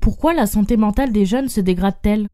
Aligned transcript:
Pourquoi 0.00 0.34
la 0.34 0.46
santé 0.46 0.76
mentale 0.76 1.12
des 1.12 1.26
jeunes 1.26 1.48
se 1.48 1.60
dégrade-t-elle? 1.60 2.28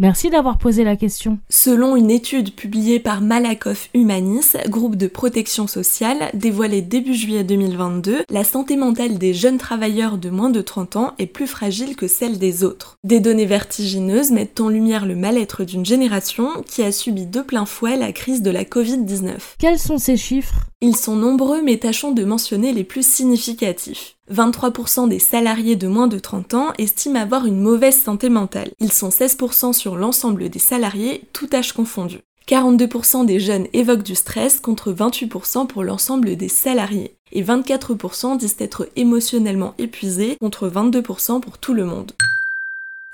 Merci 0.00 0.30
d'avoir 0.30 0.56
posé 0.56 0.82
la 0.82 0.96
question. 0.96 1.40
Selon 1.50 1.94
une 1.94 2.10
étude 2.10 2.54
publiée 2.54 3.00
par 3.00 3.20
Malakoff 3.20 3.90
Humanis, 3.92 4.56
groupe 4.66 4.96
de 4.96 5.06
protection 5.06 5.66
sociale, 5.66 6.30
dévoilée 6.32 6.80
début 6.80 7.12
juillet 7.12 7.44
2022, 7.44 8.22
la 8.30 8.44
santé 8.44 8.78
mentale 8.78 9.18
des 9.18 9.34
jeunes 9.34 9.58
travailleurs 9.58 10.16
de 10.16 10.30
moins 10.30 10.48
de 10.48 10.62
30 10.62 10.96
ans 10.96 11.12
est 11.18 11.26
plus 11.26 11.46
fragile 11.46 11.96
que 11.96 12.08
celle 12.08 12.38
des 12.38 12.64
autres. 12.64 12.96
Des 13.04 13.20
données 13.20 13.44
vertigineuses 13.44 14.30
mettent 14.30 14.58
en 14.62 14.70
lumière 14.70 15.04
le 15.04 15.16
mal-être 15.16 15.64
d'une 15.64 15.84
génération 15.84 16.48
qui 16.64 16.82
a 16.82 16.92
subi 16.92 17.26
de 17.26 17.42
plein 17.42 17.66
fouet 17.66 17.98
la 17.98 18.12
crise 18.12 18.40
de 18.40 18.50
la 18.50 18.64
Covid-19. 18.64 19.34
Quels 19.58 19.78
sont 19.78 19.98
ces 19.98 20.16
chiffres? 20.16 20.70
Ils 20.80 20.96
sont 20.96 21.16
nombreux 21.16 21.60
mais 21.60 21.76
tâchons 21.76 22.12
de 22.12 22.24
mentionner 22.24 22.72
les 22.72 22.84
plus 22.84 23.06
significatifs. 23.06 24.16
23% 24.32 25.08
des 25.08 25.18
salariés 25.18 25.76
de 25.76 25.88
moins 25.88 26.06
de 26.06 26.18
30 26.18 26.54
ans 26.54 26.72
estiment 26.78 27.20
avoir 27.20 27.46
une 27.46 27.60
mauvaise 27.60 28.00
santé 28.00 28.28
mentale. 28.28 28.70
Ils 28.78 28.92
sont 28.92 29.08
16% 29.08 29.72
sur 29.72 29.96
l'ensemble 29.96 30.48
des 30.48 30.58
salariés, 30.58 31.24
tout 31.32 31.48
âge 31.52 31.72
confondu. 31.72 32.18
42% 32.48 33.26
des 33.26 33.38
jeunes 33.38 33.66
évoquent 33.72 34.02
du 34.02 34.14
stress 34.14 34.58
contre 34.60 34.92
28% 34.92 35.66
pour 35.66 35.84
l'ensemble 35.84 36.36
des 36.36 36.48
salariés. 36.48 37.14
Et 37.32 37.42
24% 37.42 38.36
disent 38.36 38.56
être 38.58 38.88
émotionnellement 38.96 39.74
épuisés 39.78 40.36
contre 40.40 40.68
22% 40.68 41.40
pour 41.40 41.58
tout 41.58 41.74
le 41.74 41.84
monde. 41.84 42.12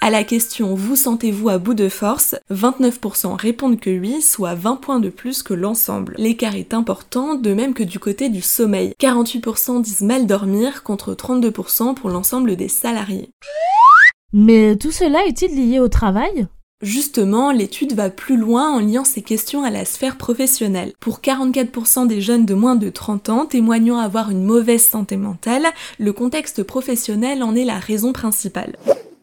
À 0.01 0.11
la 0.11 0.25
question 0.25 0.75
Vous 0.75 0.95
sentez-vous 0.95 1.49
à 1.49 1.59
bout 1.59 1.75
de 1.75 1.89
force? 1.89 2.37
29% 2.53 3.35
répondent 3.35 3.81
que 3.81 3.91
oui, 3.91 4.21
soit 4.21 4.55
20 4.55 4.77
points 4.77 5.01
de 5.01 5.09
plus 5.09 5.43
que 5.43 5.55
l'ensemble. 5.55 6.15
L'écart 6.19 6.55
est 6.55 6.75
important, 6.75 7.35
de 7.35 7.55
même 7.55 7.75
que 7.75 7.83
du 7.83 7.99
côté 7.99 8.29
du 8.29 8.43
sommeil. 8.43 8.93
48% 9.01 9.81
disent 9.83 10.03
mal 10.03 10.27
dormir 10.27 10.83
contre 10.83 11.15
32% 11.15 11.95
pour 11.95 12.11
l'ensemble 12.11 12.57
des 12.57 12.69
salariés. 12.69 13.31
Mais 14.33 14.77
tout 14.77 14.93
cela 14.93 15.25
est-il 15.27 15.57
lié 15.57 15.81
au 15.81 15.89
travail? 15.89 16.47
Justement, 16.83 17.53
l'étude 17.53 17.95
va 17.95 18.11
plus 18.11 18.37
loin 18.37 18.71
en 18.71 18.81
liant 18.81 19.05
ces 19.05 19.23
questions 19.23 19.65
à 19.65 19.71
la 19.71 19.87
sphère 19.87 20.19
professionnelle. 20.19 20.93
Pour 21.01 21.21
44% 21.21 22.07
des 22.07 22.21
jeunes 22.21 22.45
de 22.45 22.53
moins 22.53 22.77
de 22.77 22.91
30 22.91 23.31
ans 23.31 23.47
témoignant 23.47 23.99
avoir 23.99 24.31
une 24.31 24.45
mauvaise 24.45 24.85
santé 24.85 25.17
mentale, 25.17 25.65
le 25.99 26.13
contexte 26.13 26.63
professionnel 26.63 27.43
en 27.43 27.55
est 27.57 27.65
la 27.65 27.79
raison 27.79 28.13
principale. 28.13 28.77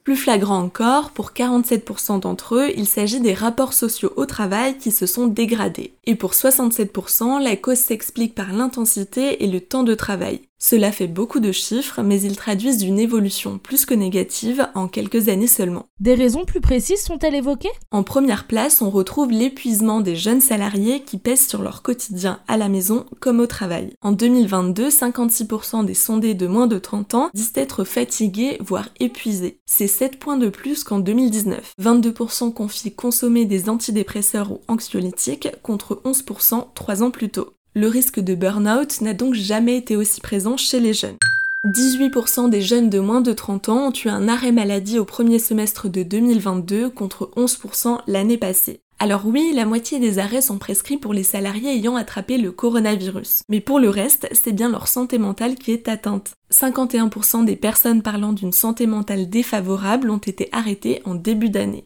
Plus 0.03 0.17
flagrant 0.17 0.59
encore, 0.59 1.11
pour 1.11 1.31
47% 1.31 2.19
d'entre 2.19 2.55
eux, 2.55 2.71
il 2.75 2.87
s'agit 2.87 3.21
des 3.21 3.33
rapports 3.33 3.71
sociaux 3.71 4.11
au 4.17 4.25
travail 4.25 4.77
qui 4.77 4.91
se 4.91 5.05
sont 5.05 5.27
dégradés. 5.27 5.93
Et 6.03 6.15
pour 6.15 6.33
67%, 6.33 7.41
la 7.41 7.55
cause 7.55 7.77
s'explique 7.77 8.35
par 8.35 8.51
l'intensité 8.51 9.45
et 9.45 9.47
le 9.47 9.61
temps 9.61 9.83
de 9.83 9.95
travail. 9.95 10.41
Cela 10.65 10.93
fait 10.93 11.07
beaucoup 11.07 11.41
de 11.41 11.51
chiffres, 11.51 12.01
mais 12.03 12.21
ils 12.21 12.37
traduisent 12.37 12.83
une 12.83 12.97
évolution 12.97 13.57
plus 13.57 13.85
que 13.85 13.93
négative 13.93 14.65
en 14.75 14.87
quelques 14.87 15.27
années 15.27 15.45
seulement. 15.45 15.87
Des 15.99 16.15
raisons 16.15 16.45
plus 16.45 16.61
précises 16.61 17.03
sont-elles 17.03 17.35
évoquées? 17.35 17.67
En 17.91 18.03
première 18.03 18.47
place, 18.47 18.81
on 18.81 18.89
retrouve 18.89 19.29
l'épuisement 19.29 19.99
des 19.99 20.15
jeunes 20.15 20.39
salariés 20.39 21.01
qui 21.01 21.17
pèsent 21.17 21.49
sur 21.49 21.63
leur 21.63 21.81
quotidien 21.81 22.39
à 22.47 22.55
la 22.55 22.69
maison 22.69 23.05
comme 23.19 23.41
au 23.41 23.45
travail. 23.45 23.89
En 24.01 24.13
2022, 24.13 24.87
56% 24.87 25.83
des 25.83 25.93
sondés 25.93 26.33
de 26.33 26.47
moins 26.47 26.67
de 26.67 26.79
30 26.79 27.13
ans 27.13 27.29
disent 27.33 27.51
être 27.55 27.83
fatigués, 27.83 28.57
voire 28.61 28.87
épuisés. 29.01 29.59
C'est 29.65 29.87
7 29.87 30.17
points 30.17 30.37
de 30.37 30.47
plus 30.47 30.85
qu'en 30.85 30.99
2019. 30.99 31.73
22% 31.81 32.53
confient 32.53 32.95
consommer 32.95 33.43
des 33.43 33.67
antidépresseurs 33.67 34.53
ou 34.53 34.61
anxiolytiques 34.69 35.49
contre 35.61 36.01
11% 36.05 36.67
3 36.73 37.03
ans 37.03 37.11
plus 37.11 37.31
tôt. 37.31 37.49
Le 37.75 37.87
risque 37.87 38.19
de 38.19 38.35
burn-out 38.35 39.01
n'a 39.01 39.15
donc 39.15 39.33
jamais 39.33 39.77
été 39.77 39.95
aussi 39.95 40.21
présent 40.21 40.57
chez 40.57 40.79
les 40.79 40.93
jeunes. 40.93 41.17
18% 41.65 42.49
des 42.51 42.61
jeunes 42.61 42.91
de 42.91 42.99
moins 42.99 43.21
de 43.21 43.33
30 43.33 43.69
ans 43.69 43.87
ont 43.87 43.93
eu 43.93 44.09
un 44.09 44.27
arrêt 44.27 44.51
maladie 44.51 44.99
au 44.99 45.05
premier 45.05 45.39
semestre 45.39 45.89
de 45.89 46.03
2022 46.03 46.91
contre 46.91 47.31
11% 47.35 48.01
l'année 48.05 48.37
passée. 48.37 48.79
Alors 48.99 49.25
oui, 49.25 49.53
la 49.55 49.65
moitié 49.65 49.99
des 49.99 50.19
arrêts 50.19 50.41
sont 50.41 50.59
prescrits 50.59 50.97
pour 50.97 51.13
les 51.13 51.23
salariés 51.23 51.71
ayant 51.71 51.95
attrapé 51.95 52.37
le 52.37 52.51
coronavirus. 52.51 53.41
Mais 53.49 53.59
pour 53.59 53.79
le 53.79 53.89
reste, 53.89 54.29
c'est 54.33 54.51
bien 54.51 54.69
leur 54.69 54.87
santé 54.87 55.17
mentale 55.17 55.55
qui 55.55 55.71
est 55.71 55.87
atteinte. 55.87 56.35
51% 56.51 57.43
des 57.43 57.55
personnes 57.55 58.03
parlant 58.03 58.33
d'une 58.33 58.53
santé 58.53 58.85
mentale 58.85 59.29
défavorable 59.29 60.11
ont 60.11 60.17
été 60.17 60.47
arrêtées 60.51 61.01
en 61.05 61.15
début 61.15 61.49
d'année. 61.49 61.85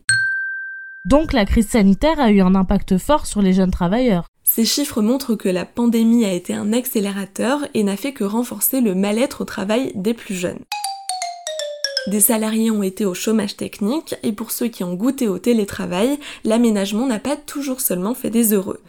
Donc 1.05 1.31
la 1.31 1.45
crise 1.45 1.69
sanitaire 1.69 2.19
a 2.19 2.31
eu 2.31 2.41
un 2.41 2.55
impact 2.55 2.97
fort 2.97 3.25
sur 3.25 3.41
les 3.41 3.53
jeunes 3.53 3.71
travailleurs. 3.71 4.27
Ces 4.49 4.63
chiffres 4.63 5.01
montrent 5.01 5.35
que 5.35 5.49
la 5.49 5.65
pandémie 5.65 6.23
a 6.23 6.31
été 6.31 6.53
un 6.53 6.71
accélérateur 6.71 7.67
et 7.73 7.83
n'a 7.83 7.97
fait 7.97 8.13
que 8.13 8.23
renforcer 8.23 8.79
le 8.79 8.95
mal-être 8.95 9.41
au 9.41 9.45
travail 9.45 9.91
des 9.93 10.13
plus 10.13 10.33
jeunes. 10.33 10.63
Des 12.07 12.21
salariés 12.21 12.71
ont 12.71 12.81
été 12.81 13.05
au 13.05 13.13
chômage 13.13 13.57
technique 13.57 14.15
et 14.23 14.31
pour 14.31 14.51
ceux 14.51 14.69
qui 14.69 14.85
ont 14.85 14.93
goûté 14.93 15.27
au 15.27 15.37
télétravail, 15.37 16.17
l'aménagement 16.45 17.05
n'a 17.05 17.19
pas 17.19 17.35
toujours 17.35 17.81
seulement 17.81 18.15
fait 18.15 18.29
des 18.29 18.53
heureux. 18.53 18.79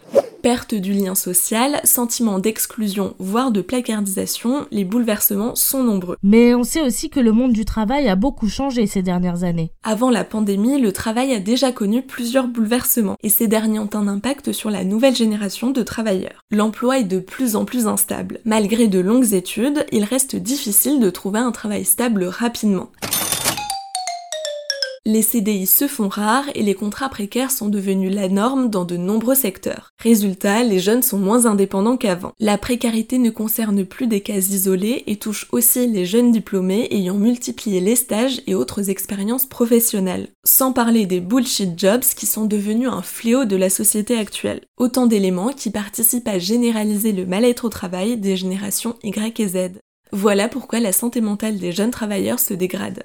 Perte 0.42 0.76
du 0.76 0.92
lien 0.92 1.16
social, 1.16 1.80
sentiment 1.82 2.38
d'exclusion, 2.38 3.14
voire 3.18 3.50
de 3.50 3.60
placardisation, 3.60 4.66
les 4.70 4.84
bouleversements 4.84 5.56
sont 5.56 5.82
nombreux. 5.82 6.16
Mais 6.22 6.54
on 6.54 6.62
sait 6.62 6.80
aussi 6.80 7.10
que 7.10 7.18
le 7.18 7.32
monde 7.32 7.52
du 7.52 7.64
travail 7.64 8.08
a 8.08 8.14
beaucoup 8.14 8.48
changé 8.48 8.86
ces 8.86 9.02
dernières 9.02 9.42
années. 9.42 9.72
Avant 9.82 10.10
la 10.10 10.22
pandémie, 10.22 10.80
le 10.80 10.92
travail 10.92 11.34
a 11.34 11.40
déjà 11.40 11.72
connu 11.72 12.02
plusieurs 12.02 12.46
bouleversements 12.46 13.16
et 13.24 13.30
ces 13.30 13.48
derniers 13.48 13.80
ont 13.80 13.90
un 13.94 14.06
impact 14.06 14.52
sur 14.52 14.70
la 14.70 14.84
nouvelle 14.84 15.16
génération 15.16 15.70
de 15.70 15.82
travailleurs. 15.82 16.44
L'emploi 16.52 17.00
est 17.00 17.04
de 17.04 17.18
plus 17.18 17.56
en 17.56 17.64
plus 17.64 17.88
instable. 17.88 18.38
Malgré 18.44 18.86
de 18.86 19.00
longues 19.00 19.34
études, 19.34 19.86
il 19.90 20.04
reste 20.04 20.36
difficile 20.36 21.00
de 21.00 21.10
trouver 21.10 21.40
un 21.40 21.52
travail 21.52 21.84
stable 21.84 22.24
rapidement. 22.24 22.90
Les 25.10 25.22
CDI 25.22 25.66
se 25.66 25.88
font 25.88 26.08
rares 26.08 26.50
et 26.54 26.62
les 26.62 26.74
contrats 26.74 27.08
précaires 27.08 27.50
sont 27.50 27.70
devenus 27.70 28.14
la 28.14 28.28
norme 28.28 28.68
dans 28.68 28.84
de 28.84 28.98
nombreux 28.98 29.34
secteurs. 29.34 29.88
Résultat, 30.02 30.62
les 30.64 30.80
jeunes 30.80 31.02
sont 31.02 31.16
moins 31.16 31.46
indépendants 31.46 31.96
qu'avant. 31.96 32.34
La 32.38 32.58
précarité 32.58 33.16
ne 33.16 33.30
concerne 33.30 33.86
plus 33.86 34.06
des 34.06 34.20
cas 34.20 34.36
isolés 34.36 35.04
et 35.06 35.16
touche 35.16 35.48
aussi 35.50 35.86
les 35.86 36.04
jeunes 36.04 36.30
diplômés 36.30 36.88
ayant 36.90 37.14
multiplié 37.14 37.80
les 37.80 37.96
stages 37.96 38.42
et 38.46 38.54
autres 38.54 38.90
expériences 38.90 39.46
professionnelles. 39.46 40.28
Sans 40.44 40.74
parler 40.74 41.06
des 41.06 41.20
bullshit 41.20 41.80
jobs 41.80 42.04
qui 42.04 42.26
sont 42.26 42.44
devenus 42.44 42.90
un 42.90 43.00
fléau 43.00 43.46
de 43.46 43.56
la 43.56 43.70
société 43.70 44.14
actuelle. 44.14 44.60
Autant 44.76 45.06
d'éléments 45.06 45.54
qui 45.54 45.70
participent 45.70 46.28
à 46.28 46.38
généraliser 46.38 47.12
le 47.12 47.24
mal-être 47.24 47.64
au 47.64 47.70
travail 47.70 48.18
des 48.18 48.36
générations 48.36 48.96
Y 49.02 49.40
et 49.40 49.48
Z. 49.48 49.80
Voilà 50.12 50.48
pourquoi 50.48 50.80
la 50.80 50.92
santé 50.92 51.22
mentale 51.22 51.56
des 51.56 51.72
jeunes 51.72 51.92
travailleurs 51.92 52.40
se 52.40 52.52
dégrade. 52.52 53.04